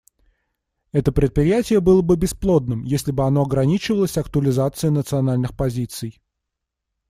Это 0.93 1.11
предприятие 1.11 1.79
было 1.79 2.01
бы 2.01 2.15
бесплодным, 2.17 2.85
если 2.85 3.11
бы 3.11 3.23
оно 3.27 3.43
ограничивалось 3.43 4.17
актуализацией 4.17 4.91
национальных 4.91 5.55
позиций. 5.55 6.23